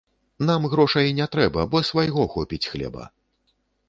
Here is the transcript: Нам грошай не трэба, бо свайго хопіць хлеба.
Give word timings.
Нам 0.49 0.63
грошай 0.71 1.11
не 1.19 1.27
трэба, 1.35 1.65
бо 1.73 1.81
свайго 1.89 2.25
хопіць 2.37 2.69
хлеба. 2.73 3.03